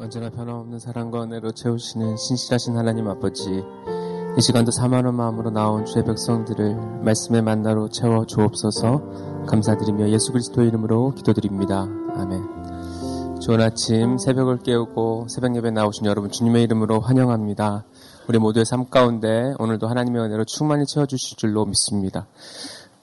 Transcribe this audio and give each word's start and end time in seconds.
언제나 0.00 0.30
변함없는 0.30 0.78
사랑과 0.78 1.24
은혜로 1.24 1.50
채우시는 1.50 2.16
신실하신 2.16 2.76
하나님 2.76 3.08
아버지, 3.08 3.50
이 3.50 4.40
시간도 4.40 4.70
사만한 4.70 5.12
마음으로 5.16 5.50
나온 5.50 5.84
주의 5.86 6.04
백성들을 6.04 7.02
말씀의 7.02 7.42
만나로 7.42 7.88
채워 7.88 8.24
주옵소서 8.24 9.46
감사드리며 9.48 10.10
예수 10.10 10.30
그리스도 10.30 10.62
이름으로 10.62 11.14
기도드립니다. 11.16 11.88
아멘. 12.14 13.40
좋은 13.40 13.60
아침 13.60 14.18
새벽을 14.18 14.58
깨우고 14.58 15.26
새벽 15.30 15.56
예배 15.56 15.72
나오신 15.72 16.06
여러분 16.06 16.30
주님의 16.30 16.62
이름으로 16.62 17.00
환영합니다. 17.00 17.84
우리 18.28 18.38
모두의 18.38 18.66
삶 18.66 18.88
가운데 18.88 19.52
오늘도 19.58 19.88
하나님의 19.88 20.22
은혜로 20.22 20.44
충만히 20.44 20.86
채워주실 20.86 21.38
줄로 21.38 21.64
믿습니다. 21.64 22.28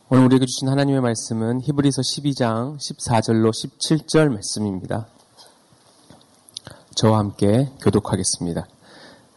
오늘 0.07 0.23
우리에게 0.25 0.45
주신 0.45 0.69
하나님의 0.69 1.01
말씀은 1.01 1.59
히브리서 1.59 2.01
12장 2.01 2.77
14절로 2.77 3.49
17절 3.49 4.29
말씀입니다. 4.29 5.07
저와 6.95 7.19
함께 7.19 7.69
교독하겠습니다. 7.81 8.65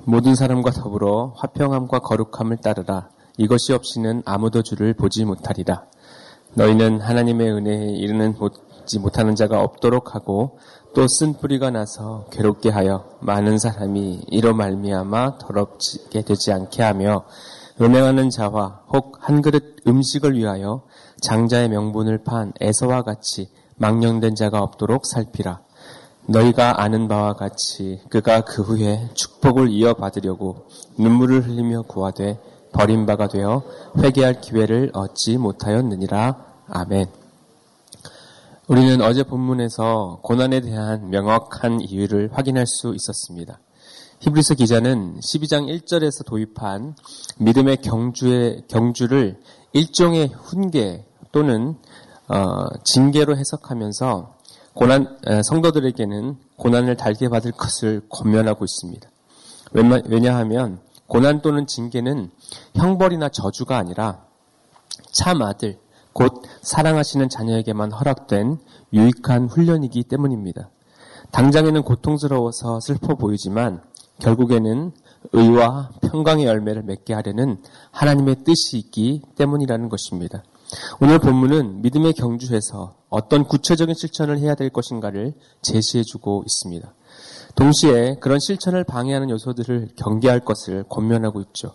모든 0.05 0.35
사람과 0.37 0.71
더불어 0.71 1.35
화평함과 1.37 1.99
거룩함을 1.99 2.59
따르라. 2.59 3.09
이것이 3.37 3.73
없이는 3.73 4.23
아무도 4.25 4.63
주를 4.63 4.95
보지 4.95 5.25
못하리라. 5.25 5.85
너희는 6.55 7.01
하나님의 7.01 7.51
은혜에 7.51 7.91
이르는 7.97 8.35
보지 8.35 9.01
못하는 9.01 9.35
자가 9.35 9.61
없도록 9.61 10.15
하고 10.15 10.59
또 10.95 11.07
쓴 11.07 11.35
뿌리가 11.35 11.71
나서 11.71 12.27
괴롭게 12.31 12.71
하여 12.71 13.05
많은 13.21 13.59
사람이 13.59 14.23
이로 14.29 14.55
말미암아 14.55 15.39
더럽게 15.39 16.23
되지 16.23 16.53
않게 16.53 16.83
하며 16.83 17.25
은행하는 17.81 18.31
자와 18.31 18.83
혹 18.93 19.19
한 19.21 19.43
그릇 19.43 19.77
음식을 19.87 20.37
위하여 20.37 20.83
장자의 21.21 21.69
명분을 21.69 22.25
판 22.25 22.53
에서와 22.61 23.03
같이 23.03 23.51
망령된 23.77 24.35
자가 24.37 24.61
없도록 24.63 25.07
살피라. 25.07 25.61
너희가 26.29 26.83
아는 26.83 27.09
바와 27.09 27.35
같이 27.35 28.01
그가 28.11 28.43
그 28.43 28.63
후에 28.63 29.09
축복을 29.15 29.71
이어받으려고 29.71 30.67
눈물을 30.99 31.47
흘리며 31.47 31.83
구하되 31.83 32.39
버림바가 32.73 33.29
되어 33.29 33.63
회개할 33.99 34.43
기회를 34.43 34.91
얻지 34.93 35.39
못하였느니라. 35.39 36.45
아멘. 36.69 37.07
우리는 38.67 39.01
어제 39.01 39.23
본문에서 39.23 40.21
고난에 40.23 40.61
대한 40.61 41.09
명확한 41.09 41.81
이유를 41.81 42.31
확인할 42.35 42.67
수 42.67 42.95
있었습니다. 42.95 43.59
히브리서 44.21 44.55
기자는 44.55 45.21
12장 45.21 45.67
1절에서 45.67 46.27
도입한 46.27 46.95
믿음의 47.39 47.79
경주의 47.79 48.65
경주를 48.69 49.41
일종의 49.73 50.29
훈계 50.29 51.07
또는 51.33 51.77
어, 52.29 52.67
징계로 52.85 53.39
해석하면서 53.39 54.38
고난 54.79 55.19
성도들에게는 55.43 56.37
고난을 56.57 56.97
달게 56.97 57.29
받을 57.29 57.51
것을 57.51 58.01
권면하고 58.09 58.65
있습니다. 58.65 59.11
왜냐하면 60.07 60.79
고난 61.09 61.43
또는 61.43 61.67
징계는 61.67 62.31
형벌이나 62.77 63.29
저주가 63.31 63.77
아니라 63.77 64.25
참 65.11 65.43
아들 65.43 65.81
곧 66.13 66.45
사랑하시는 66.63 67.29
자녀에게만 67.29 67.91
허락된 67.91 68.59
유익한 68.93 69.49
훈련이기 69.49 70.05
때문입니다. 70.05 70.71
당장에는 71.33 71.83
고통스러워서 71.83 72.79
슬퍼 72.79 73.17
보이지만 73.17 73.83
결국에는 74.21 74.93
의와 75.33 75.91
평강의 76.03 76.47
열매를 76.47 76.85
맺게 76.85 77.15
하려는 77.15 77.61
하나님의 77.91 78.45
뜻이 78.45 78.79
있기 78.79 79.23
때문이라는 79.35 79.89
것입니다. 79.89 80.45
오늘 81.01 81.19
본문은 81.19 81.83
믿음의 81.83 82.13
경주에서 82.15 82.97
어떤 83.09 83.45
구체적인 83.45 83.95
실천을 83.95 84.39
해야 84.39 84.55
될 84.55 84.71
것인가를 84.71 85.35
제시해주고 85.63 86.45
있습니다. 86.47 86.95
동시에 87.55 88.17
그런 88.21 88.39
실천을 88.39 88.85
방해하는 88.85 89.31
요소들을 89.31 89.91
경계할 89.97 90.41
것을 90.41 90.85
권면하고 90.89 91.41
있죠. 91.41 91.75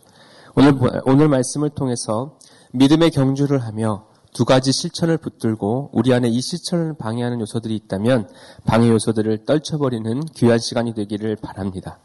오늘, 0.55 0.73
오늘 1.05 1.27
말씀을 1.27 1.71
통해서 1.71 2.37
믿음의 2.73 3.11
경주를 3.11 3.59
하며 3.59 4.05
두 4.33 4.45
가지 4.45 4.71
실천을 4.71 5.17
붙들고 5.17 5.91
우리 5.93 6.13
안에 6.13 6.27
이 6.27 6.41
실천을 6.41 6.95
방해하는 6.97 7.39
요소들이 7.41 7.75
있다면 7.75 8.29
방해 8.65 8.89
요소들을 8.89 9.45
떨쳐버리는 9.45 10.25
귀한 10.35 10.59
시간이 10.59 10.93
되기를 10.93 11.35
바랍니다. 11.35 11.99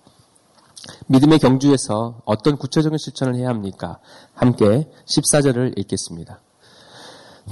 믿음의 1.07 1.39
경주에서 1.39 2.23
어떤 2.25 2.57
구체적인 2.57 2.99
실천을 2.99 3.35
해야 3.35 3.49
합니까? 3.49 3.99
함께 4.35 4.91
14절을 5.07 5.79
읽겠습니다. 5.79 6.41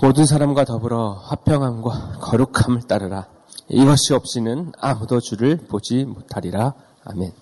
모든 0.03 0.27
사람과 0.27 0.65
더불어 0.65 1.13
화평함과 1.25 2.19
거룩함을 2.21 2.83
따르라. 2.83 3.27
이것이 3.69 4.15
없이는 4.15 4.73
아무도 4.79 5.21
주를 5.21 5.57
보지 5.57 6.05
못하리라. 6.05 6.75
아멘. 7.05 7.33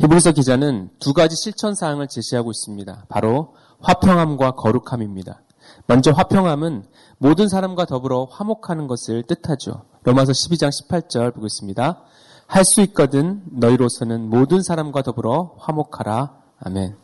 히브리서 0.00 0.32
기자는 0.32 0.90
두 0.98 1.12
가지 1.12 1.36
실천 1.36 1.74
사항을 1.74 2.08
제시하고 2.08 2.50
있습니다. 2.50 3.06
바로 3.08 3.54
화평함과 3.80 4.52
거룩함입니다. 4.52 5.40
먼저 5.86 6.10
화평함은 6.10 6.84
모든 7.18 7.48
사람과 7.48 7.84
더불어 7.84 8.26
화목하는 8.30 8.86
것을 8.86 9.22
뜻하죠. 9.22 9.84
로마서 10.02 10.32
12장 10.32 10.70
18절 10.70 11.34
보겠습니다. 11.34 12.02
할 12.46 12.64
수 12.64 12.82
있거든 12.82 13.42
너희로서는 13.52 14.28
모든 14.28 14.62
사람과 14.62 15.02
더불어 15.02 15.54
화목하라. 15.58 16.34
아멘. 16.60 17.03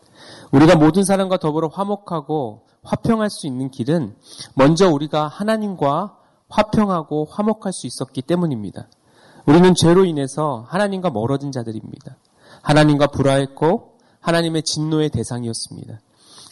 우리가 0.53 0.77
모든 0.77 1.05
사람과 1.05 1.39
더불어 1.39 1.69
화목하고 1.69 2.67
화평할 2.83 3.31
수 3.31 3.47
있는 3.47 3.71
길은 3.71 4.17
먼저 4.55 4.89
우리가 4.89 5.29
하나님과 5.29 6.17
화평하고 6.49 7.27
화목할 7.31 7.73
수 7.73 7.87
있었기 7.87 8.23
때문입니다. 8.23 8.89
우리는 9.47 9.75
죄로 9.75 10.05
인해서 10.05 10.65
하나님과 10.69 11.11
멀어진 11.11 11.53
자들입니다. 11.53 12.17
하나님과 12.63 13.09
불화했고 13.09 13.99
하나님의 14.21 14.63
진노의 14.63 15.11
대상이었습니다. 15.11 16.01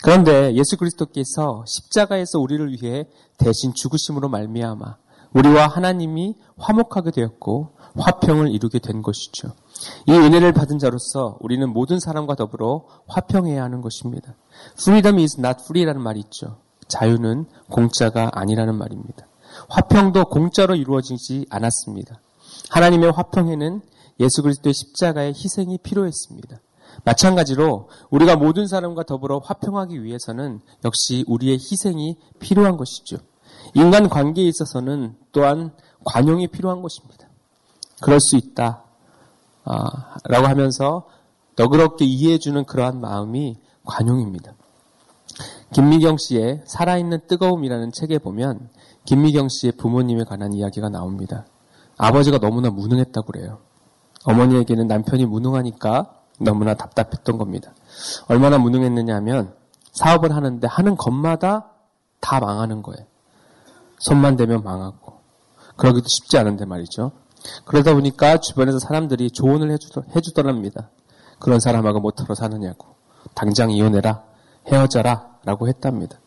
그런데 0.03 0.55
예수 0.55 0.77
그리스도께서 0.77 1.65
십자가에서 1.67 2.39
우리를 2.39 2.73
위해 2.73 3.09
대신 3.37 3.73
죽으심으로 3.75 4.29
말미암아 4.29 4.97
우리와 5.35 5.67
하나님이 5.67 6.37
화목하게 6.57 7.11
되었고 7.11 7.71
화평을 7.97 8.51
이루게 8.51 8.79
된 8.79 9.03
것이죠. 9.03 9.53
이 10.07 10.13
은혜를 10.13 10.53
받은 10.53 10.79
자로서 10.79 11.37
우리는 11.41 11.69
모든 11.73 11.99
사람과 12.01 12.35
더불어 12.35 12.85
화평해야 13.07 13.63
하는 13.63 13.81
것입니다. 13.81 14.35
Freedom 14.81 15.19
is 15.19 15.39
not 15.39 15.63
free라는 15.65 16.01
말이 16.01 16.21
있죠. 16.21 16.59
자유는 16.89 17.47
공짜가 17.71 18.31
아니라는 18.33 18.75
말입니다. 18.77 19.27
화평도 19.69 20.27
공짜로 20.27 20.75
이루어지지 20.75 21.47
않았습니다. 21.51 22.21
하나님의 22.71 23.13
화평에는 23.13 23.83
예수 24.21 24.43
그리스도의 24.43 24.75
십자가의 24.75 25.35
희생이 25.35 25.79
필요했습니다. 25.79 26.59
마찬가지로 27.05 27.89
우리가 28.11 28.37
모든 28.37 28.67
사람과 28.67 29.05
더불어 29.05 29.39
화평하기 29.45 30.03
위해서는 30.03 30.61
역시 30.85 31.25
우리의 31.29 31.55
희생이 31.55 32.17
필요한 32.41 32.77
것이죠. 32.77 33.19
인간 33.75 34.09
관계에 34.09 34.45
있어서는 34.47 35.17
또한 35.33 35.73
관용이 36.05 36.49
필요한 36.49 36.83
것입니다. 36.83 37.29
그럴 38.01 38.21
수 38.21 38.37
있다. 38.37 38.85
아, 39.65 40.17
라고 40.25 40.47
하면서 40.47 41.07
너그럽게 41.57 42.05
이해해주는 42.05 42.65
그러한 42.65 43.01
마음이 43.01 43.59
관용입니다. 43.85 44.53
김미경 45.73 46.17
씨의 46.19 46.63
살아있는 46.67 47.27
뜨거움이라는 47.27 47.93
책에 47.93 48.19
보면 48.19 48.71
김미경 49.05 49.49
씨의 49.49 49.73
부모님에 49.73 50.25
관한 50.25 50.53
이야기가 50.53 50.89
나옵니다. 50.89 51.47
아버지가 51.99 52.39
너무나 52.39 52.71
무능했다고 52.71 53.33
그래요. 53.33 53.59
어머니에게는 54.25 54.87
남편이 54.87 55.27
무능하니까 55.27 56.15
너무나 56.41 56.75
답답했던 56.75 57.39
겁니다. 57.39 57.73
얼마나 58.29 58.59
무능했느냐 58.59 59.15
하면 59.17 59.55
사업을 59.93 60.35
하는데 60.35 60.67
하는 60.67 60.97
것마다 60.97 61.71
다 62.21 62.41
망하는 62.41 62.83
거예요. 62.83 63.08
손만 64.01 64.37
대면 64.37 64.63
망하고. 64.63 65.19
그러기도 65.77 66.07
쉽지 66.09 66.39
않은데 66.39 66.65
말이죠. 66.65 67.13
그러다 67.65 67.95
보니까 67.95 68.39
주변에서 68.39 68.79
사람들이 68.79 69.31
조언을 69.31 69.71
해주더, 69.73 70.03
해주더랍니다. 70.15 70.91
그런 71.39 71.61
사람하고 71.61 72.01
못하러 72.01 72.35
사느냐고. 72.35 72.87
당장 73.35 73.71
이혼해라. 73.71 74.23
헤어져라. 74.67 75.39
라고 75.45 75.69
했답니다. 75.69 76.19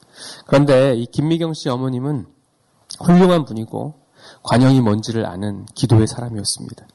그런데 0.48 0.96
이 0.96 1.06
김미경 1.06 1.54
씨 1.54 1.70
어머님은 1.70 2.26
훌륭한 3.02 3.46
분이고 3.46 3.96
관영이 4.44 4.82
뭔지를 4.82 5.26
아는 5.26 5.66
기도의 5.76 6.08
사람이었습니다. 6.08 6.88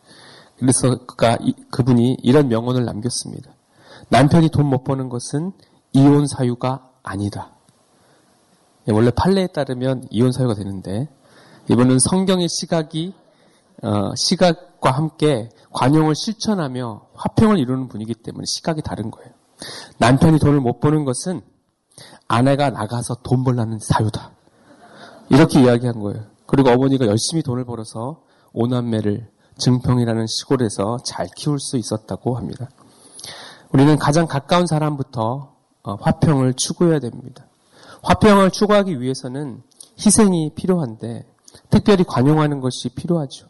그래서 0.58 1.04
그가 1.06 1.38
그분이 1.70 2.18
이런 2.22 2.48
명언을 2.48 2.84
남겼습니다. 2.84 3.50
남편이 4.08 4.50
돈 4.50 4.66
못 4.66 4.84
버는 4.84 5.08
것은 5.08 5.52
이혼 5.92 6.26
사유가 6.26 6.90
아니다. 7.02 7.55
예, 8.88 8.92
원래 8.92 9.10
판례에 9.10 9.48
따르면 9.48 10.04
이혼 10.10 10.32
사유가 10.32 10.54
되는데 10.54 11.08
이번은 11.70 11.98
성경의 11.98 12.48
시각이 12.48 13.14
어, 13.82 14.14
시각과 14.14 14.90
함께 14.90 15.48
관용을 15.72 16.14
실천하며 16.14 17.08
화평을 17.14 17.58
이루는 17.58 17.88
분이기 17.88 18.14
때문에 18.14 18.44
시각이 18.46 18.82
다른 18.82 19.10
거예요. 19.10 19.30
남편이 19.98 20.38
돈을 20.38 20.60
못 20.60 20.80
버는 20.80 21.04
것은 21.04 21.40
아내가 22.28 22.70
나가서 22.70 23.16
돈 23.22 23.44
벌라는 23.44 23.78
사유다. 23.78 24.32
이렇게 25.30 25.60
이야기한 25.62 26.00
거예요. 26.00 26.24
그리고 26.46 26.70
어머니가 26.70 27.06
열심히 27.06 27.42
돈을 27.42 27.64
벌어서 27.64 28.22
오남매를 28.52 29.28
증평이라는 29.58 30.26
시골에서 30.26 30.98
잘 31.04 31.26
키울 31.36 31.58
수 31.58 31.76
있었다고 31.76 32.36
합니다. 32.36 32.68
우리는 33.72 33.98
가장 33.98 34.26
가까운 34.26 34.66
사람부터 34.66 35.52
어, 35.82 35.94
화평을 36.00 36.54
추구해야 36.54 37.00
됩니다. 37.00 37.46
화평을 38.06 38.52
추구하기 38.52 39.00
위해서는 39.00 39.62
희생이 39.98 40.52
필요한데 40.54 41.24
특별히 41.70 42.04
관용하는 42.04 42.60
것이 42.60 42.88
필요하죠. 42.90 43.48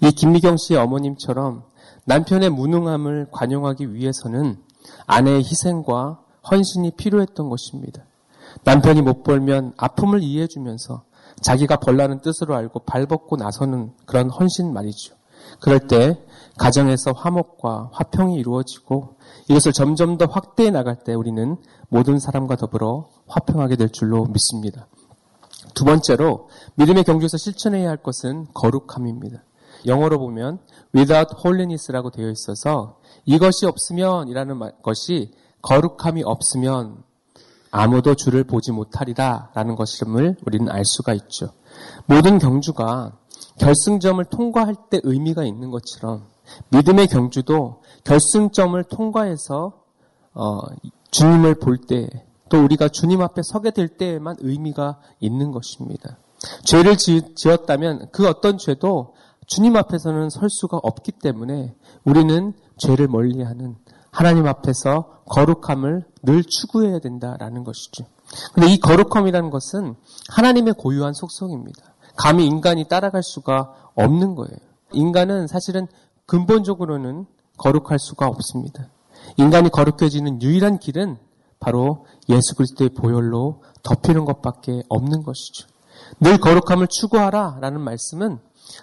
이 0.00 0.10
김미경 0.10 0.56
씨의 0.56 0.80
어머님처럼 0.80 1.64
남편의 2.06 2.48
무능함을 2.48 3.28
관용하기 3.30 3.92
위해서는 3.92 4.56
아내의 5.06 5.40
희생과 5.40 6.20
헌신이 6.50 6.92
필요했던 6.92 7.50
것입니다. 7.50 8.02
남편이 8.64 9.02
못 9.02 9.22
벌면 9.22 9.74
아픔을 9.76 10.22
이해해주면서 10.22 11.02
자기가 11.42 11.76
벌라는 11.76 12.20
뜻으로 12.20 12.56
알고 12.56 12.80
발벗고 12.80 13.36
나서는 13.36 13.92
그런 14.06 14.30
헌신 14.30 14.72
말이죠. 14.72 15.14
그럴 15.60 15.78
때 15.80 16.18
가정에서 16.56 17.12
화목과 17.12 17.90
화평이 17.92 18.36
이루어지고 18.36 19.16
이것을 19.48 19.72
점점 19.72 20.16
더 20.16 20.24
확대해 20.24 20.70
나갈 20.70 20.96
때 20.96 21.12
우리는 21.12 21.56
모든 21.88 22.18
사람과 22.18 22.56
더불어 22.56 23.08
화평하게 23.30 23.76
될 23.76 23.88
줄로 23.90 24.26
믿습니다. 24.26 24.86
두 25.74 25.84
번째로 25.84 26.48
믿음의 26.74 27.04
경주에서 27.04 27.36
실천해야 27.36 27.88
할 27.88 27.96
것은 27.96 28.48
거룩함입니다. 28.54 29.42
영어로 29.86 30.18
보면 30.18 30.58
without 30.94 31.34
holiness라고 31.44 32.10
되어 32.10 32.28
있어서 32.30 32.98
이것이 33.24 33.66
없으면이라는 33.66 34.58
것이 34.82 35.32
거룩함이 35.62 36.22
없으면 36.24 37.02
아무도 37.70 38.14
주를 38.14 38.44
보지 38.44 38.72
못하리라라는 38.72 39.76
것임을 39.76 40.36
우리는 40.44 40.68
알 40.70 40.84
수가 40.84 41.14
있죠. 41.14 41.52
모든 42.06 42.38
경주가 42.38 43.16
결승점을 43.58 44.22
통과할 44.24 44.74
때 44.90 45.00
의미가 45.02 45.44
있는 45.44 45.70
것처럼 45.70 46.26
믿음의 46.70 47.06
경주도 47.06 47.82
결승점을 48.04 48.82
통과해서 48.84 49.80
어, 50.32 50.58
주님을 51.10 51.56
볼 51.56 51.78
때, 51.78 52.08
또 52.50 52.62
우리가 52.62 52.88
주님 52.88 53.22
앞에 53.22 53.42
서게 53.42 53.70
될 53.70 53.88
때에만 53.88 54.36
의미가 54.40 54.98
있는 55.20 55.50
것입니다. 55.52 56.18
죄를 56.64 56.98
지, 56.98 57.34
지었다면 57.34 58.08
그 58.12 58.28
어떤 58.28 58.58
죄도 58.58 59.14
주님 59.46 59.76
앞에서는 59.76 60.30
설 60.30 60.50
수가 60.50 60.78
없기 60.82 61.12
때문에 61.12 61.74
우리는 62.04 62.52
죄를 62.76 63.08
멀리하는 63.08 63.76
하나님 64.10 64.46
앞에서 64.46 65.22
거룩함을 65.26 66.04
늘 66.22 66.42
추구해야 66.44 66.98
된다라는 66.98 67.64
것이죠. 67.64 68.04
근데 68.52 68.72
이 68.72 68.78
거룩함이라는 68.78 69.50
것은 69.50 69.94
하나님의 70.28 70.74
고유한 70.74 71.14
속성입니다. 71.14 71.94
감히 72.16 72.46
인간이 72.46 72.88
따라갈 72.88 73.22
수가 73.22 73.72
없는 73.94 74.34
거예요. 74.34 74.56
인간은 74.92 75.46
사실은 75.46 75.86
근본적으로는 76.26 77.26
거룩할 77.58 77.98
수가 77.98 78.26
없습니다. 78.26 78.88
인간이 79.36 79.68
거룩해지는 79.68 80.42
유일한 80.42 80.78
길은 80.78 81.18
바로 81.60 82.06
예수 82.28 82.54
그리스도의 82.56 82.90
보혈로 82.90 83.62
덮이는 83.82 84.24
것밖에 84.24 84.82
없는 84.88 85.22
것이죠. 85.22 85.68
늘 86.20 86.38
거룩함을 86.38 86.88
추구하라 86.88 87.58
라는 87.60 87.80
말씀은 87.80 88.38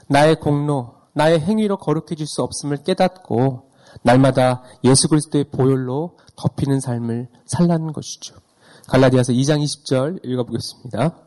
나의 0.07 0.39
공로, 0.39 0.94
나의 1.13 1.39
행위로 1.39 1.77
거룩해질 1.77 2.25
수 2.27 2.44
없음을 2.44 2.83
깨닫고 2.83 3.71
날마다 4.03 4.63
예수 4.83 5.07
그리스도의 5.07 5.45
보혈로 5.45 6.18
덮이는 6.35 6.79
삶을 6.79 7.27
살라는 7.47 7.94
것이죠. 7.94 8.35
갈라디아서 8.88 9.33
2장 9.33 9.63
20절 9.63 10.24
읽어보겠습니다. 10.24 11.18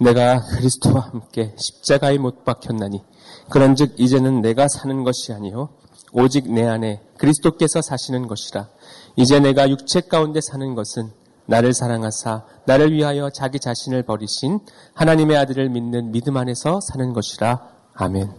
내가 0.00 0.40
그리스도와 0.40 1.00
함께 1.00 1.54
십자가에 1.56 2.18
못 2.18 2.44
박혔나니 2.44 3.02
그런즉 3.50 3.94
이제는 3.98 4.40
내가 4.40 4.66
사는 4.68 5.04
것이 5.04 5.32
아니요 5.32 5.68
오직 6.12 6.52
내 6.52 6.66
안에 6.66 7.00
그리스도께서 7.16 7.80
사시는 7.80 8.26
것이라 8.26 8.68
이제 9.16 9.38
내가 9.40 9.68
육체 9.70 10.00
가운데 10.00 10.40
사는 10.40 10.74
것은 10.74 11.10
나를 11.46 11.74
사랑하사 11.74 12.44
나를 12.66 12.92
위하여 12.92 13.30
자기 13.30 13.60
자신을 13.60 14.04
버리신 14.04 14.60
하나님의 14.94 15.36
아들을 15.36 15.68
믿는 15.68 16.10
믿음 16.12 16.36
안에서 16.36 16.80
사는 16.80 17.12
것이라 17.12 17.68
아멘. 17.94 18.32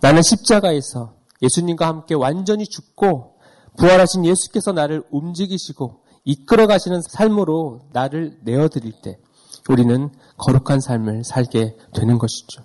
나는 0.00 0.22
십자가에서 0.22 1.14
예수님과 1.42 1.86
함께 1.86 2.14
완전히 2.14 2.66
죽고 2.66 3.34
부활하신 3.76 4.24
예수께서 4.24 4.72
나를 4.72 5.02
움직이시고 5.10 6.00
이끌어 6.24 6.66
가시는 6.66 7.02
삶으로 7.02 7.80
나를 7.92 8.38
내어 8.42 8.68
드릴 8.68 8.92
때 9.02 9.18
우리는 9.68 10.10
거룩한 10.38 10.80
삶을 10.80 11.24
살게 11.24 11.76
되는 11.94 12.18
것이죠. 12.18 12.62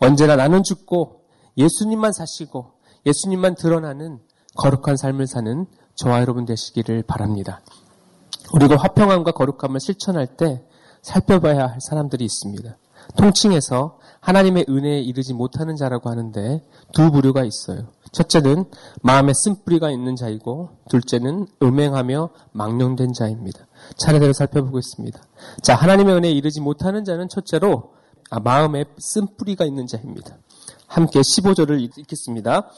언제나 0.00 0.36
나는 0.36 0.62
죽고 0.62 1.22
예수님만 1.56 2.12
사시고 2.12 2.72
예수님만 3.06 3.54
드러나는 3.54 4.20
거룩한 4.56 4.96
삶을 4.96 5.26
사는 5.26 5.66
저와 5.96 6.20
여러분 6.20 6.44
되시기를 6.44 7.02
바랍니다. 7.02 7.62
우리가 8.52 8.76
화평함과 8.76 9.32
거룩함을 9.32 9.80
실천할 9.80 10.26
때 10.26 10.62
살펴봐야 11.02 11.66
할 11.66 11.80
사람들이 11.80 12.24
있습니다. 12.24 12.76
통칭해서 13.16 13.98
하나님의 14.20 14.66
은혜에 14.68 15.00
이르지 15.00 15.32
못하는 15.32 15.76
자라고 15.76 16.10
하는데 16.10 16.64
두 16.92 17.10
부류가 17.10 17.44
있어요. 17.44 17.86
첫째는 18.12 18.64
마음에 19.02 19.32
쓴뿌리가 19.34 19.90
있는 19.90 20.16
자이고 20.16 20.70
둘째는 20.90 21.46
음행하며 21.62 22.30
망령된 22.52 23.12
자입니다. 23.12 23.66
차례대로 23.96 24.32
살펴보겠습니다. 24.32 25.20
자, 25.62 25.74
하나님의 25.74 26.16
은혜에 26.16 26.32
이르지 26.32 26.60
못하는 26.60 27.04
자는 27.04 27.28
첫째로 27.28 27.94
아, 28.30 28.40
마음에 28.40 28.84
쓴뿌리가 28.98 29.64
있는 29.64 29.86
자입니다. 29.86 30.36
함께 30.86 31.20
15절을 31.20 31.80
읽겠습니다. 31.98 32.70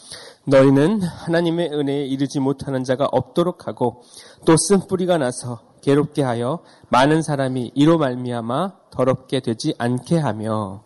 너희는 0.45 1.03
하나님의 1.03 1.73
은혜에 1.73 2.07
이르지 2.07 2.41
못하는 2.41 2.85
자가 2.85 3.07
없도록 3.11 3.67
하고 3.67 4.03
또 4.47 4.57
쓴뿌리가 4.57 5.19
나서 5.19 5.61
괴롭게 5.83 6.23
하여 6.23 6.61
많은 6.89 7.23
사람이 7.23 7.73
이로 7.75 7.99
말미암아 7.99 8.73
더럽게 8.91 9.41
되지 9.41 9.75
않게 9.79 10.19
하며 10.19 10.83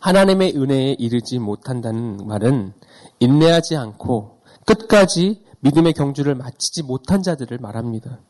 하나님의 0.00 0.56
은혜에 0.56 0.96
이르지 0.98 1.38
못한다는 1.38 2.18
말은 2.26 2.74
인내하지 3.20 3.76
않고 3.76 4.38
끝까지 4.66 5.42
믿음의 5.60 5.94
경주를 5.94 6.34
마치지 6.34 6.82
못한 6.82 7.22
자들을 7.22 7.58
말합니다. 7.58 8.20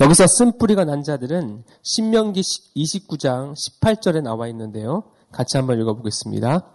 여기서 0.00 0.26
쓴뿌리가 0.26 0.84
난 0.84 1.02
자들은 1.02 1.64
신명기 1.82 2.40
29장 2.40 3.54
18절에 3.54 4.22
나와 4.22 4.48
있는데요. 4.48 5.04
같이 5.30 5.56
한번 5.56 5.78
읽어보겠습니다. 5.80 6.66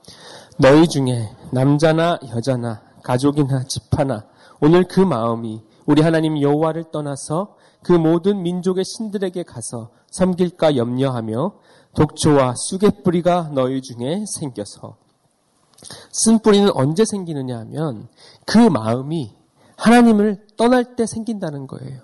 너희 0.58 0.88
중에 0.88 1.30
남자나 1.52 2.20
여자나 2.30 2.82
가족이나 3.04 3.64
집하나 3.64 4.26
오늘 4.62 4.84
그 4.84 5.00
마음이 5.00 5.64
우리 5.86 6.02
하나님 6.02 6.40
여호와를 6.40 6.86
떠나서 6.92 7.56
그 7.82 7.92
모든 7.92 8.44
민족의 8.44 8.86
신들에게 8.86 9.44
가서 9.44 9.90
섬길까 10.12 10.78
염려하며 10.78 11.54
독초와 11.96 12.54
쑥의 12.56 13.04
뿌리가 13.04 13.50
너희 13.54 13.82
중에 13.82 14.26
생겨서 14.28 14.98
쓴 16.12 16.40
뿌리는 16.40 16.70
언제 16.74 17.04
생기느냐 17.04 17.60
하면 17.60 18.08
그 18.46 18.58
마음이 18.58 19.36
하나님을 19.76 20.48
떠날 20.56 20.96
때 20.96 21.06
생긴다는 21.06 21.68
거예요. 21.68 22.02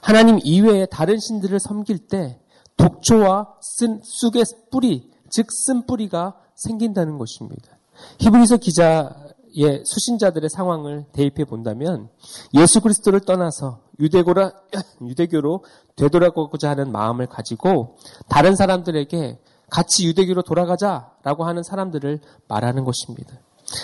하나님 0.00 0.40
이외에 0.42 0.86
다른 0.86 1.18
신들을 1.18 1.60
섬길 1.60 2.08
때 2.08 2.40
독초와 2.76 3.54
쓴 3.60 4.00
쑥의 4.02 4.44
뿌리, 4.72 5.10
즉 5.30 5.46
쓴 5.50 5.86
뿌리가 5.86 6.34
생긴다는 6.56 7.18
것입니다. 7.18 7.73
히브리서 8.18 8.58
기자의 8.58 9.84
수신자들의 9.84 10.48
상황을 10.50 11.06
대입해 11.12 11.44
본다면 11.44 12.08
예수 12.54 12.80
그리스도를 12.80 13.20
떠나서 13.20 13.80
유대고라, 14.00 14.52
유대교로 15.02 15.64
되돌아가고자 15.96 16.70
하는 16.70 16.90
마음을 16.92 17.26
가지고 17.26 17.96
다른 18.28 18.56
사람들에게 18.56 19.38
같이 19.70 20.06
유대교로 20.06 20.42
돌아가자라고 20.42 21.44
하는 21.44 21.62
사람들을 21.62 22.20
말하는 22.48 22.84
것입니다. 22.84 23.38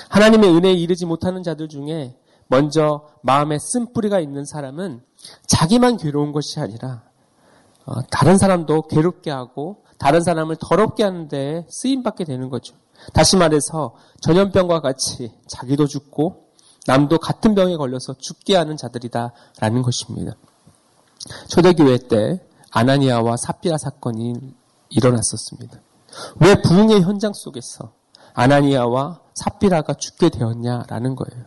하나님의 0.08 0.50
은혜에 0.54 0.72
이르지 0.74 1.06
못하는 1.06 1.42
자들 1.42 1.68
중에 1.68 2.16
먼저 2.48 3.08
마음에 3.22 3.58
쓴뿌리가 3.58 4.20
있는 4.20 4.44
사람은 4.44 5.02
자기만 5.46 5.96
괴로운 5.96 6.32
것이 6.32 6.58
아니라 6.60 7.02
어, 7.86 8.02
다른 8.10 8.38
사람도 8.38 8.82
괴롭게 8.82 9.30
하고 9.30 9.84
다른 9.98 10.22
사람을 10.22 10.56
더럽게 10.56 11.02
하는 11.02 11.28
데 11.28 11.66
쓰임 11.68 12.02
받게 12.02 12.24
되는 12.24 12.50
거죠. 12.50 12.74
다시 13.12 13.36
말해서 13.36 13.94
전염병과 14.20 14.80
같이 14.80 15.32
자기도 15.48 15.86
죽고 15.86 16.50
남도 16.86 17.18
같은 17.18 17.54
병에 17.54 17.76
걸려서 17.76 18.14
죽게 18.14 18.56
하는 18.56 18.76
자들이다라는 18.76 19.82
것입니다. 19.82 20.34
초대교회 21.48 21.98
때 22.08 22.40
아나니아와 22.70 23.36
사피라 23.36 23.78
사건이 23.78 24.54
일어났었습니다. 24.90 25.80
왜 26.40 26.60
부흥의 26.62 27.02
현장 27.02 27.32
속에서 27.32 27.92
아나니아와 28.34 29.20
사피라가 29.34 29.94
죽게 29.94 30.30
되었냐라는 30.30 31.14
거예요. 31.14 31.44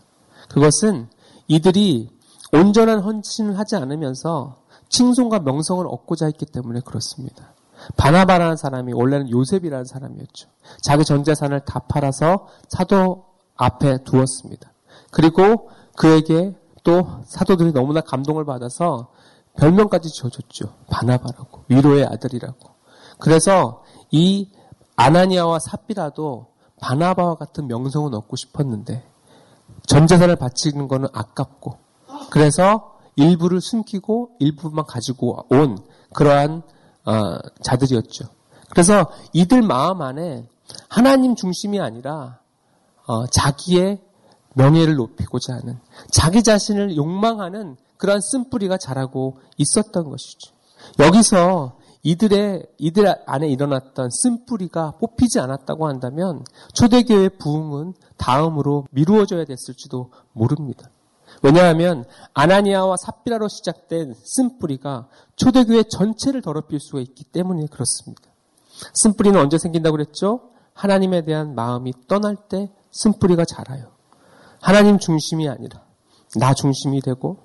그것은 0.49 1.09
이들이 1.47 2.09
온전한 2.51 2.99
헌신을 2.99 3.57
하지 3.57 3.75
않으면서 3.75 4.61
칭송과 4.89 5.39
명성을 5.39 5.85
얻고자 5.87 6.27
했기 6.27 6.45
때문에 6.45 6.81
그렇습니다. 6.81 7.52
바나바라는 7.97 8.57
사람이 8.57 8.93
원래는 8.93 9.29
요셉이라는 9.29 9.85
사람이었죠. 9.85 10.49
자기 10.81 11.03
전 11.05 11.23
재산을 11.23 11.61
다 11.61 11.79
팔아서 11.79 12.47
사도 12.69 13.25
앞에 13.55 14.03
두었습니다. 14.03 14.71
그리고 15.11 15.69
그에게 15.95 16.55
또 16.83 17.07
사도들이 17.25 17.71
너무나 17.71 18.01
감동을 18.01 18.45
받아서 18.45 19.11
별명까지 19.57 20.09
지어줬죠. 20.09 20.73
바나바라고. 20.89 21.65
위로의 21.69 22.05
아들이라고. 22.05 22.69
그래서 23.19 23.83
이 24.11 24.49
아나니아와 24.95 25.59
삽비라도 25.59 26.47
바나바와 26.81 27.35
같은 27.35 27.67
명성은 27.67 28.13
얻고 28.13 28.35
싶었는데 28.35 29.05
전 29.85 30.07
재산을 30.07 30.35
바치는 30.35 30.87
거는 30.87 31.09
아깝고 31.13 31.77
그래서 32.29 32.95
일부를 33.15 33.61
숨기고 33.61 34.31
일부만 34.39 34.85
가지고 34.85 35.45
온 35.49 35.77
그러한 36.13 36.63
어, 37.05 37.37
자들이었죠. 37.61 38.25
그래서 38.69 39.09
이들 39.33 39.61
마음 39.61 40.01
안에 40.01 40.47
하나님 40.89 41.35
중심이 41.35 41.79
아니라 41.79 42.39
어, 43.05 43.27
자기의 43.27 43.99
명예를 44.55 44.95
높이고자 44.95 45.53
하는 45.53 45.79
자기 46.11 46.43
자신을 46.43 46.95
욕망하는 46.95 47.75
그러한 47.97 48.21
쓴뿌리가 48.21 48.77
자라고 48.77 49.37
있었던 49.57 50.09
것이죠. 50.09 50.53
여기서 50.99 51.77
이들의 52.03 52.65
이들 52.77 53.15
안에 53.25 53.47
일어났던 53.47 54.09
쓴뿌리가 54.11 54.97
뽑히지 54.99 55.39
않았다고 55.39 55.87
한다면 55.87 56.43
초대교회 56.73 57.29
부흥은 57.29 57.93
다음으로 58.17 58.87
미루어져야 58.91 59.45
됐을지도 59.45 60.11
모릅니다. 60.33 60.89
왜냐하면 61.43 62.05
아나니아와 62.33 62.95
삽비라로 62.97 63.47
시작된 63.49 64.15
쓴뿌리가 64.23 65.09
초대교회 65.35 65.83
전체를 65.83 66.41
더럽힐 66.41 66.79
수가 66.79 67.01
있기 67.01 67.25
때문에 67.25 67.67
그렇습니다. 67.67 68.23
쓴뿌리는 68.93 69.39
언제 69.39 69.57
생긴다고 69.57 69.97
그랬죠? 69.97 70.49
하나님에 70.73 71.25
대한 71.25 71.53
마음이 71.53 71.93
떠날 72.07 72.35
때 72.35 72.71
쓴뿌리가 72.91 73.45
자라요. 73.45 73.91
하나님 74.61 74.97
중심이 74.97 75.47
아니라 75.49 75.83
나 76.39 76.53
중심이 76.53 77.01
되고 77.01 77.37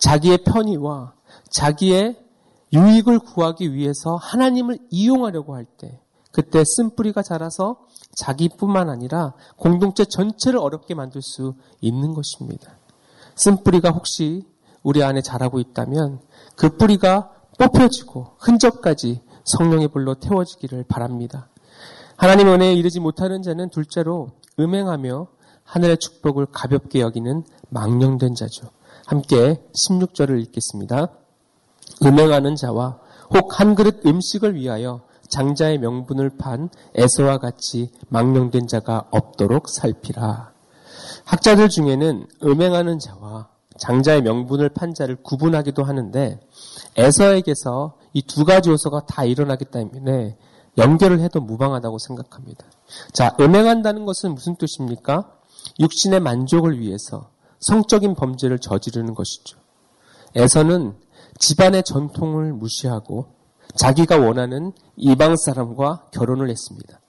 자기의 0.00 0.38
편의와 0.44 1.12
자기의 1.50 2.18
유익을 2.72 3.20
구하기 3.20 3.74
위해서 3.74 4.16
하나님을 4.16 4.78
이용하려고 4.90 5.54
할 5.54 5.66
때 5.78 6.00
그때 6.32 6.64
쓴뿌리가 6.64 7.22
자라서 7.22 7.76
자기뿐만 8.16 8.90
아니라 8.90 9.34
공동체 9.56 10.04
전체를 10.04 10.58
어렵게 10.58 10.94
만들 10.94 11.22
수 11.22 11.54
있는 11.80 12.12
것입니다. 12.12 12.76
쓴 13.36 13.62
뿌리가 13.62 13.90
혹시 13.90 14.46
우리 14.82 15.02
안에 15.02 15.22
자라고 15.22 15.58
있다면 15.58 16.20
그 16.56 16.76
뿌리가 16.76 17.30
뽑혀지고 17.58 18.36
흔적까지 18.38 19.22
성령의 19.44 19.88
불로 19.88 20.14
태워지기를 20.14 20.84
바랍니다. 20.88 21.48
하나님 22.16 22.48
은혜에 22.48 22.74
이르지 22.74 23.00
못하는 23.00 23.42
자는 23.42 23.70
둘째로 23.70 24.28
음행하며 24.58 25.26
하늘의 25.64 25.98
축복을 25.98 26.46
가볍게 26.46 27.00
여기는 27.00 27.44
망령된 27.70 28.34
자죠. 28.34 28.68
함께 29.06 29.62
16절을 29.88 30.40
읽겠습니다. 30.42 31.08
음행하는 32.04 32.56
자와 32.56 32.98
혹 33.32 33.58
한 33.58 33.74
그릇 33.74 34.04
음식을 34.06 34.54
위하여 34.54 35.02
장자의 35.28 35.78
명분을 35.78 36.36
판 36.38 36.68
에서와 36.94 37.38
같이 37.38 37.90
망령된 38.08 38.68
자가 38.68 39.08
없도록 39.10 39.68
살피라. 39.68 40.53
학자들 41.24 41.68
중에는 41.68 42.26
음행하는 42.42 42.98
자와 42.98 43.48
장자의 43.78 44.22
명분을 44.22 44.68
판 44.70 44.94
자를 44.94 45.16
구분하기도 45.16 45.82
하는데 45.82 46.40
에서에게서 46.96 47.96
이 48.12 48.22
두 48.22 48.44
가지 48.44 48.70
요소가 48.70 49.06
다 49.06 49.24
일어나기 49.24 49.64
때문에 49.64 50.36
연결을 50.78 51.20
해도 51.20 51.40
무방하다고 51.40 51.98
생각합니다. 51.98 52.64
자, 53.12 53.36
음행한다는 53.40 54.06
것은 54.06 54.34
무슨 54.34 54.56
뜻입니까? 54.56 55.32
육신의 55.80 56.20
만족을 56.20 56.78
위해서 56.78 57.30
성적인 57.60 58.14
범죄를 58.14 58.58
저지르는 58.58 59.14
것이죠. 59.14 59.58
에서는 60.36 60.94
집안의 61.38 61.82
전통을 61.84 62.52
무시하고 62.52 63.26
자기가 63.76 64.18
원하는 64.18 64.72
이방 64.96 65.36
사람과 65.36 66.06
결혼을 66.12 66.50
했습니다. 66.50 67.00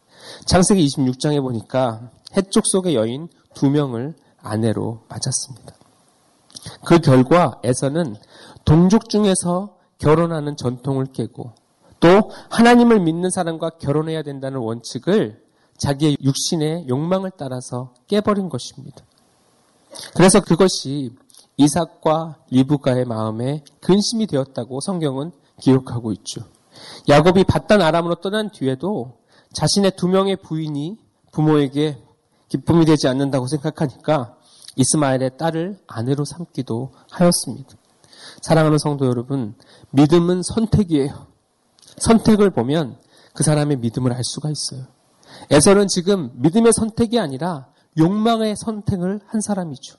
창세기 0.45 0.85
26장에 0.87 1.41
보니까 1.41 2.09
해쪽 2.35 2.65
속의 2.65 2.95
여인 2.95 3.27
두 3.55 3.71
명을 3.71 4.13
아내로 4.41 5.01
맞았습니다. 5.09 5.73
그 6.85 6.99
결과 6.99 7.59
에서는 7.63 8.15
동족 8.63 9.09
중에서 9.09 9.75
결혼하는 9.97 10.55
전통을 10.55 11.07
깨고 11.07 11.53
또 11.99 12.31
하나님을 12.51 12.99
믿는 12.99 13.29
사람과 13.31 13.71
결혼해야 13.79 14.21
된다는 14.21 14.59
원칙을 14.59 15.43
자기의 15.77 16.17
육신의 16.21 16.87
욕망을 16.87 17.31
따라서 17.37 17.93
깨버린 18.07 18.49
것입니다. 18.49 19.03
그래서 20.15 20.41
그것이 20.41 21.11
이삭과 21.57 22.37
리브가의 22.51 23.05
마음에 23.05 23.63
근심이 23.81 24.27
되었다고 24.27 24.81
성경은 24.81 25.31
기록하고 25.59 26.11
있죠. 26.13 26.41
야곱이 27.07 27.45
바단 27.45 27.81
아람으로 27.81 28.15
떠난 28.15 28.51
뒤에도 28.51 29.17
자신의 29.53 29.91
두 29.95 30.07
명의 30.07 30.35
부인이 30.35 30.97
부모에게 31.31 32.04
기쁨이 32.49 32.85
되지 32.85 33.07
않는다고 33.07 33.47
생각하니까 33.47 34.35
이스마엘의 34.75 35.37
딸을 35.37 35.79
아내로 35.87 36.25
삼기도 36.25 36.91
하였습니다. 37.09 37.69
사랑하는 38.41 38.77
성도 38.77 39.05
여러분, 39.05 39.55
믿음은 39.91 40.41
선택이에요. 40.43 41.27
선택을 41.97 42.49
보면 42.51 42.97
그 43.33 43.43
사람의 43.43 43.77
믿음을 43.77 44.11
알 44.13 44.23
수가 44.23 44.49
있어요. 44.49 44.87
에서는 45.49 45.87
지금 45.87 46.31
믿음의 46.35 46.73
선택이 46.73 47.19
아니라 47.19 47.67
욕망의 47.97 48.55
선택을 48.57 49.21
한 49.25 49.41
사람이죠. 49.41 49.97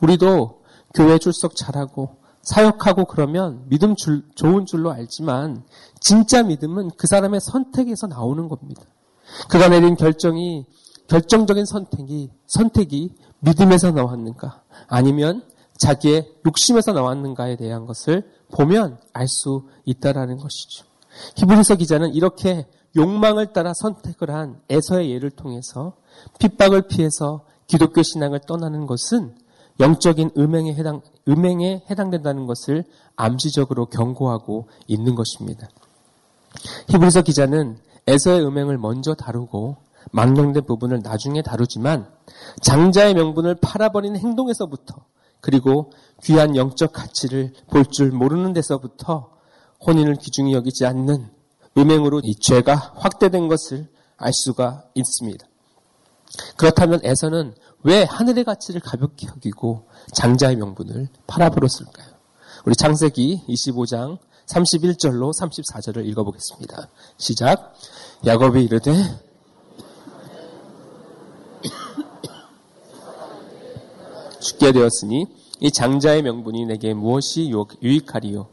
우리도 0.00 0.62
교회 0.94 1.18
출석 1.18 1.56
잘하고 1.56 2.16
사역하고 2.42 3.06
그러면 3.06 3.64
믿음 3.68 3.96
줄, 3.96 4.22
좋은 4.34 4.66
줄로 4.66 4.92
알지만 4.92 5.64
진짜 6.00 6.42
믿음은 6.42 6.90
그 6.96 7.06
사람의 7.06 7.40
선택에서 7.40 8.06
나오는 8.06 8.48
겁니다. 8.48 8.82
그가 9.48 9.68
내린 9.68 9.96
결정이 9.96 10.66
결정적인 11.08 11.64
선택이 11.66 12.30
선택이 12.46 13.14
믿음에서 13.40 13.90
나왔는가 13.90 14.62
아니면 14.88 15.42
자기의 15.76 16.30
욕심에서 16.46 16.92
나왔는가에 16.92 17.56
대한 17.56 17.84
것을 17.86 18.30
보면 18.52 18.98
알 19.12 19.26
수 19.28 19.64
있다라는 19.84 20.38
것이죠. 20.38 20.84
히브리서 21.36 21.76
기자는 21.76 22.14
이렇게 22.14 22.66
욕망을 22.96 23.52
따라 23.52 23.72
선택을 23.74 24.30
한 24.30 24.60
에서의 24.68 25.10
예를 25.10 25.30
통해서 25.30 25.94
핍박을 26.38 26.82
피해서 26.88 27.44
기독교 27.66 28.02
신앙을 28.02 28.40
떠나는 28.46 28.86
것은 28.86 29.34
영적인 29.80 30.30
음행에 30.36 30.74
해당, 30.74 31.00
음행에 31.28 31.84
해당된다는 31.90 32.46
것을 32.46 32.84
암시적으로 33.16 33.86
경고하고 33.86 34.68
있는 34.86 35.16
것입니다. 35.16 35.68
히브리서 36.88 37.22
기자는 37.22 37.78
에서의 38.06 38.46
음행을 38.46 38.78
먼저 38.78 39.14
다루고 39.14 39.76
망령된 40.12 40.64
부분을 40.64 41.00
나중에 41.02 41.42
다루지만 41.42 42.08
장자의 42.62 43.14
명분을 43.14 43.56
팔아버린 43.56 44.16
행동에서부터 44.16 45.04
그리고 45.40 45.92
귀한 46.22 46.56
영적 46.56 46.92
가치를 46.92 47.52
볼 47.68 47.84
줄 47.84 48.10
모르는 48.10 48.52
데서부터 48.52 49.30
혼인을 49.86 50.16
기중히 50.16 50.54
여기지 50.54 50.86
않는 50.86 51.28
음행으로 51.76 52.20
이 52.24 52.34
죄가 52.36 52.94
확대된 52.96 53.48
것을 53.48 53.88
알 54.16 54.32
수가 54.32 54.84
있습니다. 54.94 55.46
그렇다면 56.56 57.00
에서는 57.02 57.54
왜 57.82 58.04
하늘의 58.04 58.44
가치를 58.44 58.80
가볍게 58.80 59.26
여기고 59.28 59.86
장자의 60.12 60.56
명분을 60.56 61.08
팔아버렸을까요? 61.26 62.14
우리 62.64 62.74
창세기 62.74 63.44
25장 63.48 64.18
31절로 64.46 65.32
34절을 65.38 66.06
읽어보겠습니다. 66.06 66.88
시작. 67.18 67.74
야곱이 68.24 68.64
이르되 68.64 68.92
죽게 74.44 74.72
되었으니 74.72 75.26
이 75.60 75.70
장자의 75.70 76.22
명분이 76.22 76.66
내게 76.66 76.94
무엇이 76.94 77.50
유익하리요? 77.82 78.46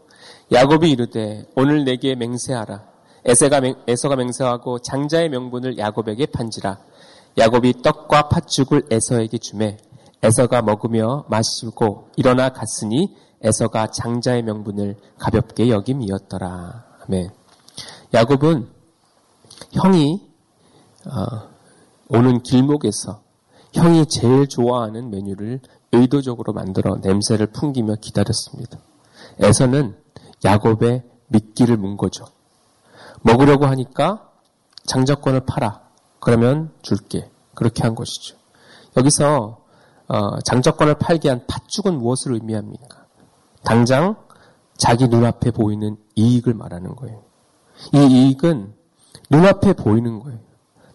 야곱이 0.51 0.89
이르되 0.89 1.45
오늘 1.55 1.83
내게 1.83 2.15
맹세하라. 2.15 2.89
에세가 3.25 3.62
맹, 3.62 3.75
에서가 3.88 4.15
맹세하고 4.15 4.79
장자의 4.79 5.29
명분을 5.29 5.77
야곱에게 5.77 6.27
판지라. 6.27 6.79
야곱이 7.38 7.81
떡과 7.83 8.29
팥죽을 8.29 8.88
에서에게 8.89 9.38
주매 9.38 9.77
에서가 10.24 10.62
먹으며 10.62 11.25
마시고 11.29 12.10
일어나 12.15 12.50
갔으니 12.50 13.15
에서가 13.41 13.88
장자의 13.88 14.43
명분을 14.43 14.95
가볍게 15.17 15.69
여김이었더라. 15.69 16.86
아멘. 17.05 17.29
야곱은 18.13 18.67
형이 19.74 20.21
어, 21.05 21.50
오는 22.10 22.41
길목에서 22.43 23.21
형이 23.74 24.05
제일 24.07 24.48
좋아하는 24.48 25.10
메뉴를 25.10 25.62
의도적으로 25.91 26.53
만들어 26.53 26.98
냄새를 27.01 27.48
풍기며 27.48 27.95
기다렸습니다. 27.95 28.79
에서는 29.39 29.95
야곱의 30.43 31.03
미끼를 31.27 31.77
문 31.77 31.98
거죠. 31.98 32.25
먹으려고 33.21 33.65
하니까 33.65 34.31
장자권을 34.86 35.45
팔아. 35.45 35.81
그러면 36.19 36.71
줄게. 36.81 37.29
그렇게 37.53 37.83
한 37.83 37.95
것이죠. 37.95 38.38
여기서 38.98 39.62
어, 40.07 40.39
장자권을 40.41 40.95
팔게 40.95 41.29
한 41.29 41.45
팥죽은 41.48 41.98
무엇을 41.98 42.33
의미합니까? 42.33 43.05
당장 43.63 44.15
자기 44.77 45.07
눈앞에 45.07 45.51
보이는 45.51 45.95
이익을 46.15 46.53
말하는 46.53 46.95
거예요. 46.95 47.24
이 47.93 47.98
이익은 47.98 48.74
눈앞에 49.29 49.74
보이는 49.74 50.19
거예요. 50.19 50.39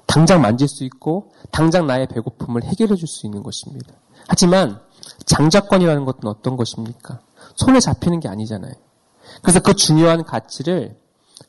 당장 0.07 0.43
만질 0.43 0.69
수 0.69 0.85
있고 0.85 1.33
당장 1.51 1.87
나의 1.87 2.07
배고픔을 2.09 2.65
해결해 2.65 2.95
줄 2.97 3.09
수 3.09 3.27
있는 3.27 3.43
것입니다. 3.43 3.95
하지만 4.29 4.81
장자권이라는 5.27 6.05
것은 6.05 6.27
어떤 6.27 6.57
것입니까? 6.57 7.21
손에 7.57 7.81
잡히는 7.81 8.21
게 8.21 8.29
아니잖아요. 8.29 8.75
그래서 9.43 9.61
그 9.61 9.75
중요한 9.75 10.25
가치를 10.25 10.99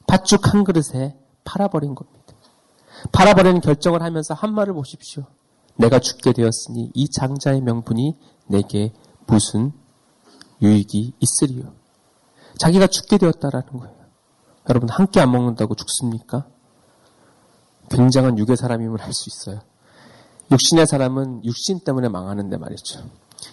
팥죽 0.07 0.53
한 0.53 0.63
그릇에 0.63 1.15
팔아버린 1.43 1.95
겁니다. 1.95 2.17
팔아버리는 3.11 3.61
결정을 3.61 4.01
하면서 4.01 4.33
한 4.33 4.53
말을 4.53 4.73
보십시오. 4.73 5.25
내가 5.75 5.99
죽게 5.99 6.33
되었으니 6.33 6.91
이 6.93 7.09
장자의 7.09 7.61
명분이 7.61 8.17
내게 8.47 8.93
무슨 9.27 9.71
유익이 10.61 11.13
있으리요. 11.19 11.73
자기가 12.57 12.87
죽게 12.87 13.17
되었다라는 13.19 13.67
거예요. 13.79 13.95
여러분 14.69 14.89
함께 14.89 15.19
안 15.19 15.31
먹는다고 15.31 15.75
죽습니까? 15.75 16.47
굉장한 17.89 18.37
육의 18.37 18.57
사람임을 18.57 19.01
알 19.01 19.13
수 19.13 19.29
있어요. 19.29 19.61
육신의 20.51 20.87
사람은 20.87 21.43
육신 21.43 21.81
때문에 21.81 22.09
망하는데 22.09 22.57
말이죠. 22.57 23.01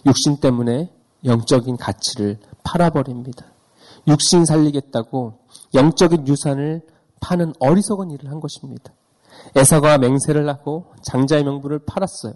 육신 0.06 0.38
때문에 0.38 0.92
영적인 1.24 1.76
가치를 1.76 2.38
팔아버립니다. 2.62 3.46
육신 4.06 4.44
살리겠다고 4.44 5.38
영적인 5.74 6.28
유산을 6.28 6.82
파는 7.20 7.54
어리석은 7.58 8.10
일을 8.10 8.30
한 8.30 8.40
것입니다. 8.40 8.92
에서가 9.56 9.98
맹세를 9.98 10.48
하고 10.48 10.86
장자의 11.02 11.44
명분을 11.44 11.80
팔았어요. 11.80 12.34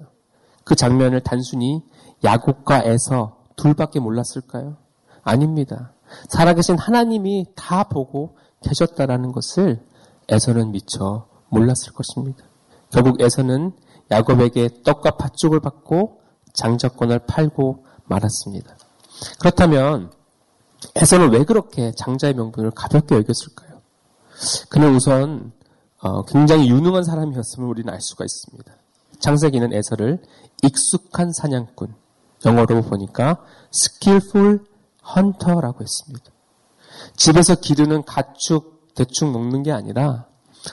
그 0.65 0.75
장면을 0.75 1.21
단순히 1.21 1.83
야곱과 2.25 2.85
에서 2.85 3.38
둘밖에 3.57 4.00
몰랐을까요? 4.00 4.77
아닙니다. 5.23 5.93
살아계신 6.29 6.79
하나님이 6.79 7.47
다 7.55 7.85
보고 7.85 8.37
계셨다라는 8.62 9.33
것을 9.33 9.85
에서는 10.29 10.73
미처 10.73 11.27
몰랐을 11.50 11.93
것입니다. 11.95 12.45
결국 12.91 13.21
에서는 13.21 13.73
야곱에게 14.11 14.83
떡과 14.85 15.12
팥죽을 15.12 15.61
받고 15.61 16.21
장자권을 16.55 17.21
팔고 17.21 17.85
말았습니다. 18.05 18.77
그렇다면 19.38 20.12
에서는 20.95 21.33
왜 21.33 21.45
그렇게 21.45 21.93
장자의 21.97 22.35
명분을 22.35 22.71
가볍게 22.71 23.17
여겼을까요? 23.17 23.81
그는 24.69 24.95
우선 24.95 25.53
어, 26.00 26.25
굉장히 26.25 26.69
유능한 26.69 27.03
사람이었음을 27.03 27.69
우리는 27.69 27.93
알 27.93 28.00
수가 28.00 28.25
있습니다. 28.25 28.73
창세기는 29.19 29.73
에서를 29.73 30.23
익숙한 30.62 31.33
사냥꾼, 31.33 31.93
영어로 32.45 32.83
보니까 32.83 33.45
skillful 33.75 34.61
hunter라고 35.17 35.83
했습니다. 35.83 36.31
집에서 37.17 37.57
기르는 37.57 38.05
가축 38.05 38.95
대충 38.95 39.33
먹는 39.33 39.65
게 39.65 39.73
아니라 39.73 40.27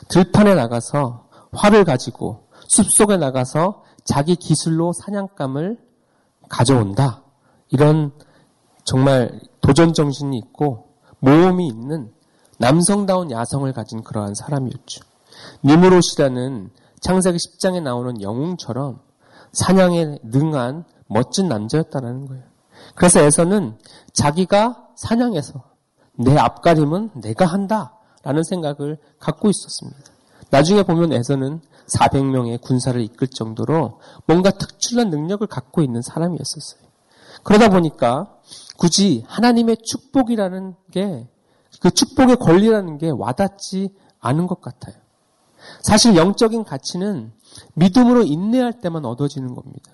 들판에 0.09 0.55
나가서 0.55 1.27
활을 1.53 1.85
가지고 1.85 2.44
숲속에 2.75 3.17
나가서 3.17 3.83
자기 4.03 4.35
기술로 4.35 4.91
사냥감을 4.93 5.79
가져온다. 6.49 7.23
이런 7.69 8.11
정말 8.83 9.39
도전 9.61 9.93
정신이 9.93 10.37
있고 10.37 10.89
모험이 11.19 11.67
있는 11.67 12.11
남성다운 12.59 13.31
야성을 13.31 13.71
가진 13.73 14.03
그러한 14.03 14.35
사람이었죠. 14.35 15.01
니무롯이라는 15.63 16.69
창세기 16.99 17.37
10장에 17.37 17.81
나오는 17.81 18.21
영웅처럼 18.21 18.99
사냥에 19.53 20.19
능한 20.23 20.83
멋진 21.07 21.47
남자였다는 21.47 22.27
거예요. 22.27 22.43
그래서 22.95 23.21
에서는 23.21 23.77
자기가 24.13 24.89
사냥해서 24.95 25.63
내 26.17 26.37
앞가림은 26.37 27.11
내가 27.21 27.45
한다 27.45 27.97
라는 28.23 28.43
생각을 28.43 28.97
갖고 29.19 29.49
있었습니다. 29.49 30.14
나중에 30.49 30.83
보면 30.83 31.13
에서는 31.13 31.61
400명의 31.87 32.61
군사를 32.61 32.99
이끌 33.01 33.27
정도로 33.27 33.99
뭔가 34.25 34.51
특출난 34.51 35.09
능력을 35.09 35.45
갖고 35.47 35.81
있는 35.81 36.01
사람이었었어요. 36.01 36.85
그러다 37.43 37.69
보니까 37.69 38.35
굳이 38.77 39.23
하나님의 39.27 39.77
축복이라는 39.83 40.75
게, 40.91 41.27
그 41.79 41.91
축복의 41.91 42.37
권리라는 42.37 42.97
게 42.97 43.09
와닿지 43.09 43.93
않은 44.19 44.47
것 44.47 44.61
같아요. 44.61 44.95
사실 45.81 46.15
영적인 46.15 46.63
가치는 46.63 47.31
믿음으로 47.75 48.23
인내할 48.23 48.79
때만 48.81 49.05
얻어지는 49.05 49.53
겁니다. 49.55 49.91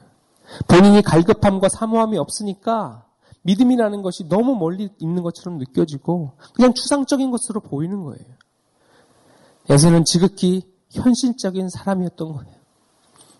본인이 0.68 1.02
갈급함과 1.02 1.70
사모함이 1.70 2.18
없으니까 2.18 3.06
믿음이라는 3.44 4.02
것이 4.02 4.28
너무 4.28 4.56
멀리 4.56 4.90
있는 5.00 5.24
것처럼 5.24 5.58
느껴지고 5.58 6.34
그냥 6.54 6.74
추상적인 6.74 7.32
것으로 7.32 7.62
보이는 7.62 8.04
거예요. 8.04 8.26
에서는 9.70 10.06
지극히 10.06 10.64
현실적인 10.92 11.70
사람이었던 11.70 12.34
거예요. 12.34 12.54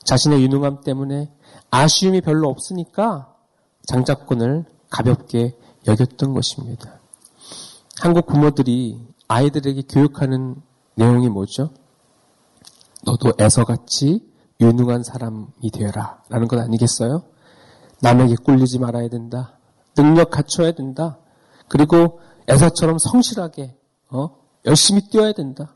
자신의 0.04 0.42
유능함 0.44 0.82
때문에 0.82 1.32
아쉬움이 1.70 2.22
별로 2.22 2.50
없으니까 2.50 3.36
장자권을 3.88 4.66
가볍게 4.90 5.58
여겼던 5.88 6.34
것입니다. 6.34 7.00
한국 8.00 8.28
부모들이 8.28 9.00
아이들에게 9.28 9.84
교육하는 9.84 10.56
내용이 10.96 11.30
뭐죠? 11.30 11.70
너도 13.04 13.34
애서같이 13.40 14.32
유능한 14.60 15.04
사람이 15.04 15.72
되어라. 15.74 16.24
라는 16.30 16.48
것 16.48 16.60
아니겠어요? 16.60 17.24
남에게 18.02 18.36
꿀리지 18.36 18.80
말아야 18.80 19.10
된다. 19.10 19.58
능력 19.96 20.30
갖춰야 20.32 20.72
된다. 20.72 21.18
그리고 21.68 22.20
애서처럼 22.50 22.98
성실하게, 22.98 23.78
어? 24.10 24.38
열심히 24.66 25.08
뛰어야 25.10 25.32
된다. 25.34 25.76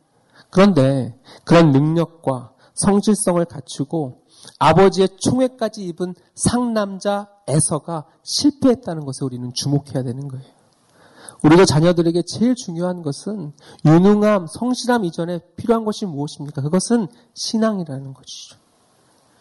그런데 0.49 1.19
그런 1.43 1.71
능력과 1.71 2.53
성실성을 2.75 3.43
갖추고 3.45 4.25
아버지의 4.59 5.09
총애까지 5.19 5.85
입은 5.85 6.13
상남자 6.35 7.27
에서가 7.47 8.05
실패했다는 8.23 9.05
것에 9.05 9.23
우리는 9.23 9.51
주목해야 9.53 10.03
되는 10.03 10.27
거예요. 10.27 10.45
우리가 11.43 11.65
자녀들에게 11.65 12.23
제일 12.23 12.55
중요한 12.55 13.03
것은 13.03 13.53
유능함, 13.85 14.47
성실함 14.47 15.05
이전에 15.05 15.39
필요한 15.55 15.85
것이 15.85 16.05
무엇입니까? 16.05 16.61
그것은 16.61 17.07
신앙이라는 17.35 18.13
것이죠. 18.13 18.57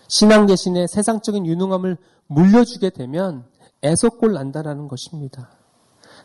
신앙 0.09 0.47
대신에 0.47 0.87
세상적인 0.87 1.47
유능함을 1.47 1.97
물려주게 2.27 2.91
되면 2.91 3.47
애석골 3.83 4.33
난다라는 4.33 4.89
것입니다. 4.89 5.51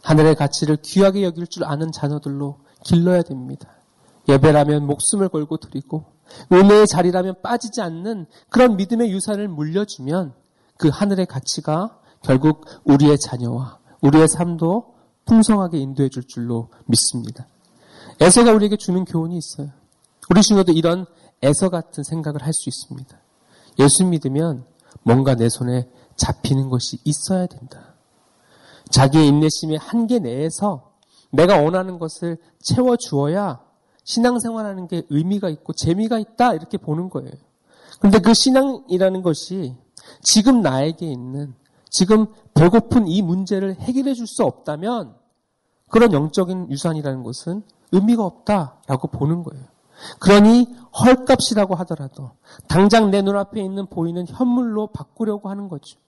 하늘의 0.04 0.36
가치를 0.36 0.78
귀하게 0.82 1.24
여길 1.24 1.48
줄 1.48 1.64
아는 1.64 1.92
자녀들로 1.92 2.58
길러야 2.84 3.22
됩니다. 3.22 3.79
예배라면 4.28 4.86
목숨을 4.86 5.30
걸고 5.30 5.58
드리고 5.58 6.06
은혜의 6.52 6.88
자리라면 6.88 7.42
빠지지 7.42 7.82
않는 7.82 8.28
그런 8.50 8.76
믿음의 8.78 9.12
유산을 9.12 9.48
물려주면 9.48 10.34
그 10.78 10.90
하늘의 10.90 11.26
가치가 11.26 12.00
결국 12.22 12.66
우리의 12.84 13.18
자녀와 13.18 13.80
우리의 14.02 14.28
삶도 14.28 14.96
풍성하게 15.26 15.78
인도해 15.80 16.10
줄 16.10 16.24
줄로 16.24 16.70
믿습니다. 16.86 17.48
에서가 18.20 18.52
우리에게 18.52 18.76
주는 18.78 19.06
교훈이 19.06 19.38
있어요. 19.38 19.70
우리 20.30 20.42
중에도 20.42 20.72
이런 20.72 21.06
에서 21.42 21.70
같은 21.70 22.04
생각을 22.04 22.44
할 22.44 22.54
수 22.54 22.70
있습니다. 22.70 23.18
예수 23.80 24.06
믿으면 24.06 24.66
뭔가 25.04 25.36
내 25.36 25.48
손에 25.48 25.88
잡히는 26.18 26.70
것이 26.70 27.00
있어야 27.06 27.46
된다. 27.48 27.96
자기의 28.92 29.28
인내심의 29.28 29.78
한계 29.78 30.20
내에서 30.20 30.92
내가 31.32 31.62
원하는 31.62 31.98
것을 32.00 32.38
채워 32.62 32.98
주어야 32.98 33.62
신앙생활하는 34.10 34.88
게 34.88 35.04
의미가 35.10 35.50
있고 35.50 35.74
재미가 35.74 36.18
있다 36.18 36.56
이렇게 36.56 36.80
보는 36.80 37.10
거예요. 37.10 37.32
그런데 38.00 38.18
그 38.20 38.34
신앙이라는 38.34 39.22
것이 39.22 39.76
지금 40.24 40.62
나에게 40.62 41.06
있는 41.06 41.54
지금 41.92 42.26
배고픈 42.56 43.08
이 43.08 43.22
문제를 43.22 43.76
해결해 43.76 44.16
줄 44.16 44.26
수 44.26 44.44
없다면 44.44 45.16
그런 45.90 46.12
영적인 46.12 46.72
유산이라는 46.72 47.24
것은 47.24 47.64
의미가 47.92 48.24
없다라고 48.24 49.10
보는 49.10 49.44
거예요. 49.44 49.64
그러니 50.20 50.68
헐값이라고 51.04 51.76
하더라도 51.76 52.32
당장 52.68 53.12
내 53.12 53.22
눈앞에 53.22 53.62
있는 53.62 53.86
보이는 53.88 54.26
현물로 54.28 54.88
바꾸려고 54.88 55.50
하는 55.50 55.68
거죠. 55.68 56.00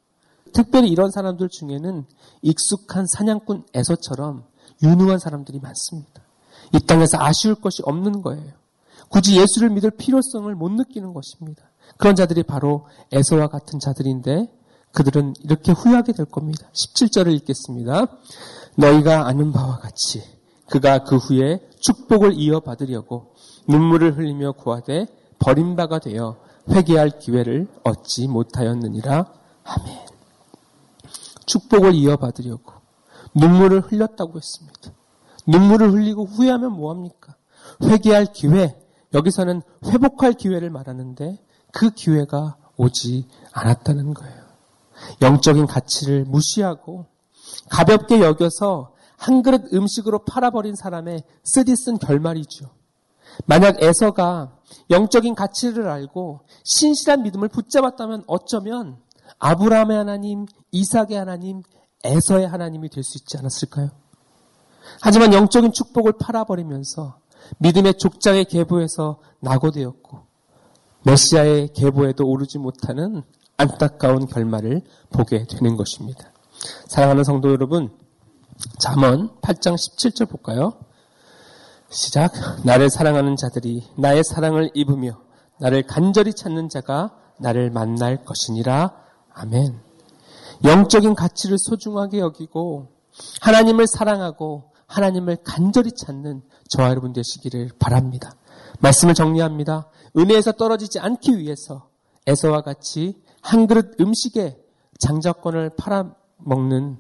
특별히 0.54 0.90
이런 0.90 1.12
사람들 1.12 1.50
중에는 1.50 2.06
익숙한 2.42 3.06
사냥꾼 3.06 3.66
에서처럼 3.74 4.44
유능한 4.82 5.20
사람들이 5.20 5.60
많습니다. 5.60 6.24
이 6.74 6.80
땅에서 6.80 7.18
아쉬울 7.20 7.56
것이 7.56 7.82
없는 7.86 8.22
거예요. 8.22 8.54
굳이 9.10 9.38
예수를 9.40 9.70
믿을 9.72 9.92
필요성을 9.92 10.54
못 10.56 10.72
느끼는 10.72 11.14
것입니다. 11.14 11.64
그런 11.98 12.16
자들이 12.16 12.44
바로 12.44 12.88
에서와 13.12 13.48
같은 13.48 13.80
자들인데 13.80 14.50
그들은 14.94 15.34
이렇게 15.44 15.72
후회하게 15.72 16.14
될 16.14 16.26
겁니다. 16.26 16.68
17절을 16.74 17.34
읽겠습니다. 17.36 18.08
너희가 18.76 19.28
아는 19.28 19.52
바와 19.52 19.80
같이 19.80 20.24
그가 20.70 21.04
그 21.04 21.18
후에 21.18 21.60
축복을 21.82 22.34
이어받으려고 22.34 23.34
눈물을 23.68 24.18
흘리며 24.18 24.54
구하되 24.54 25.08
버림바가 25.40 26.00
되어 26.00 26.38
회개할 26.70 27.20
기회를 27.20 27.68
얻지 27.84 28.28
못하였느니라. 28.28 29.26
아멘. 29.64 30.00
축복을 31.46 31.94
이어받으려고 31.96 32.74
눈물을 33.36 33.82
흘렸다고 33.82 34.38
했습니다. 34.38 34.92
눈물을 35.48 35.92
흘리고 35.92 36.26
후회하면 36.26 36.74
뭐합니까? 36.74 37.36
회개할 37.84 38.28
기회, 38.34 38.76
여기서는 39.14 39.62
회복할 39.86 40.34
기회를 40.34 40.70
말하는데 40.70 41.38
그 41.74 41.90
기회가 41.92 42.58
오지 42.78 43.28
않았다는 43.52 44.14
거예요. 44.14 44.42
영적인 45.22 45.68
가치를 45.68 46.26
무시하고 46.26 47.06
가볍게 47.70 48.22
여겨서 48.22 48.94
한 49.18 49.42
그릇 49.44 49.74
음식으로 49.74 50.26
팔아버린 50.26 50.76
사람의 50.76 51.24
쓰디쓴 51.44 51.98
결말이죠. 52.00 52.70
만약 53.46 53.82
에서가 53.82 54.58
영적인 54.90 55.36
가치를 55.36 55.88
알고 55.88 56.42
신실한 56.64 57.24
믿음을 57.24 57.48
붙잡았다면 57.50 58.24
어쩌면 58.28 58.98
아브라함의 59.40 59.98
하나님, 59.98 60.46
이삭의 60.72 61.18
하나님, 61.18 61.62
에서의 62.04 62.48
하나님이 62.48 62.90
될 62.90 63.04
수 63.04 63.18
있지 63.18 63.38
않았을까요? 63.38 63.90
하지만 65.02 65.34
영적인 65.34 65.74
축복을 65.74 66.14
팔아버리면서 66.20 67.18
믿음의 67.60 67.96
족장의 67.98 68.46
계보에서 68.46 69.20
낙오되었고 69.40 70.20
메시아의 71.04 71.74
계보에도 71.74 72.28
오르지 72.28 72.60
못하는 72.60 73.24
안타까운 73.58 74.28
결말을 74.28 74.82
보게 75.12 75.46
되는 75.46 75.76
것입니다. 75.76 76.32
사랑하는 76.88 77.24
성도 77.24 77.52
여러분, 77.52 77.90
잠언 78.80 79.30
8장 79.42 79.76
17절 79.76 80.30
볼까요? 80.30 80.74
시작. 81.90 82.32
나를 82.64 82.90
사랑하는 82.90 83.36
자들이 83.36 83.84
나의 83.98 84.24
사랑을 84.24 84.70
입으며 84.74 85.20
나를 85.60 85.84
간절히 85.84 86.34
찾는 86.34 86.70
자가 86.70 87.12
나를 87.38 87.70
만날 87.70 88.24
것이니라. 88.24 88.94
아멘. 89.34 89.80
영적인 90.64 91.16
가치를 91.16 91.58
소중하게 91.58 92.20
여기고 92.20 92.88
하나님을 93.42 93.88
사랑하고 93.88 94.71
하나님을 94.92 95.38
간절히 95.44 95.92
찾는 95.94 96.42
저와 96.70 96.90
여러분 96.90 97.14
되시기를 97.14 97.72
바랍니다. 97.80 98.36
말씀을 98.82 99.14
정리합니다. 99.14 99.90
은혜에서 100.18 100.54
떨어지지 100.54 101.00
않기 101.00 101.38
위해서 101.38 101.90
에서와 102.28 102.62
같이 102.62 103.22
한 103.42 103.68
그릇 103.68 104.00
음식에 104.00 104.58
장자권을 105.00 105.72
팔아먹는 105.78 107.00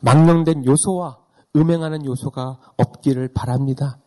망령된 0.00 0.64
요소와 0.64 1.18
음행하는 1.56 2.06
요소가 2.06 2.58
없기를 2.76 3.32
바랍니다. 3.34 3.98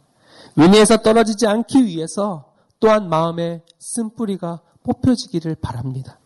은혜에서 0.58 0.98
떨어지지 0.98 1.45
않기 1.45 1.86
위해서 1.86 2.54
또한 2.80 3.10
마음의 3.10 3.62
쓴뿌리가 3.80 4.62
뽑혀지기를 4.84 5.56
바랍니다. 5.56 6.19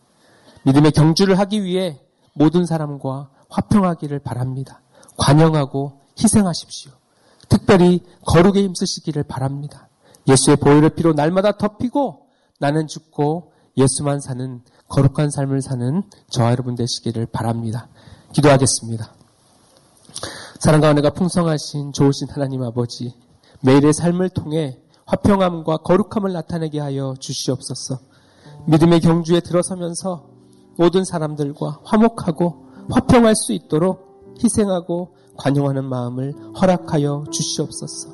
믿음의 0.64 0.92
경주를 0.92 1.38
하기 1.40 1.64
위해 1.64 2.00
모든 2.34 2.66
사람과 2.66 3.30
화평하기를 3.48 4.20
바랍니다. 4.20 4.82
관영하고 5.18 6.00
희생하십시오. 6.22 6.99
특별히 7.50 8.02
거룩에 8.24 8.62
힘쓰시기를 8.62 9.24
바랍니다. 9.24 9.88
예수의 10.26 10.56
보혈의 10.56 10.94
피로 10.94 11.12
날마다 11.12 11.58
덮이고 11.58 12.26
나는 12.58 12.86
죽고 12.86 13.52
예수만 13.76 14.20
사는 14.20 14.62
거룩한 14.88 15.30
삶을 15.30 15.60
사는 15.60 16.02
저와 16.30 16.52
여러분 16.52 16.74
되시기를 16.74 17.26
바랍니다. 17.26 17.88
기도하겠습니다. 18.32 19.12
사랑과 20.58 20.90
은혜가 20.90 21.10
풍성하신 21.10 21.92
좋으신 21.92 22.28
하나님 22.30 22.62
아버지, 22.62 23.14
매일의 23.62 23.92
삶을 23.92 24.30
통해 24.30 24.78
화평함과 25.06 25.78
거룩함을 25.78 26.32
나타내게 26.32 26.80
하여 26.80 27.14
주시옵소서. 27.18 27.98
믿음의 28.66 29.00
경주에 29.00 29.40
들어서면서 29.40 30.28
모든 30.76 31.04
사람들과 31.04 31.80
화목하고 31.84 32.66
화평할 32.90 33.34
수 33.36 33.52
있도록 33.52 34.09
희생하고 34.42 35.14
관용하는 35.36 35.84
마음을 35.84 36.34
허락하여 36.60 37.24
주시옵소서. 37.30 38.10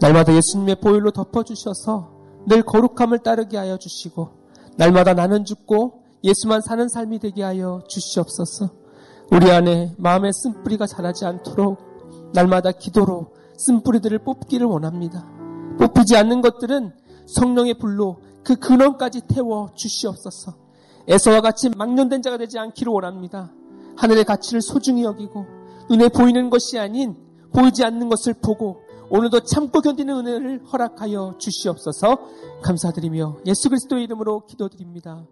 날마다 0.00 0.34
예수님의 0.34 0.80
보혈로 0.80 1.10
덮어주셔서 1.12 2.10
늘 2.46 2.62
거룩함을 2.62 3.20
따르게 3.20 3.56
하여 3.56 3.76
주시고 3.76 4.28
날마다 4.76 5.14
나는 5.14 5.44
죽고 5.44 6.02
예수만 6.22 6.60
사는 6.60 6.88
삶이 6.88 7.18
되게 7.18 7.42
하여 7.42 7.82
주시옵소서. 7.88 8.70
우리 9.32 9.50
안에 9.50 9.94
마음의 9.98 10.32
쓴뿌리가 10.32 10.86
자라지 10.86 11.24
않도록 11.24 11.78
날마다 12.32 12.72
기도로 12.72 13.28
쓴뿌리들을 13.56 14.18
뽑기를 14.20 14.66
원합니다. 14.66 15.26
뽑히지 15.78 16.16
않는 16.16 16.42
것들은 16.42 16.92
성령의 17.26 17.74
불로 17.78 18.18
그 18.44 18.56
근원까지 18.56 19.22
태워 19.28 19.70
주시옵소서. 19.74 20.54
에서와 21.08 21.40
같이 21.40 21.68
망년된 21.70 22.22
자가 22.22 22.36
되지 22.36 22.58
않기를 22.58 22.92
원합니다. 22.92 23.52
하늘의 23.96 24.24
가치를 24.24 24.62
소중히 24.62 25.04
여기고 25.04 25.46
눈에 25.90 26.08
보이는 26.08 26.50
것이 26.50 26.78
아닌 26.78 27.16
보이지 27.52 27.84
않는 27.84 28.08
것을 28.08 28.34
보고 28.34 28.82
오늘도 29.08 29.40
참고 29.40 29.80
견디는 29.80 30.26
은혜를 30.26 30.64
허락하여 30.64 31.36
주시옵소서 31.38 32.18
감사드리며 32.62 33.38
예수 33.46 33.68
그리스도의 33.68 34.04
이름으로 34.04 34.46
기도드립니다. 34.46 35.24